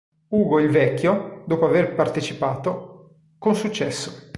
Ugo 0.29 0.59
il 0.59 0.71
Vecchio, 0.71 1.43
dopo 1.45 1.67
aver 1.67 1.93
partecipato, 1.93 3.17
con 3.37 3.53
successo. 3.55 4.29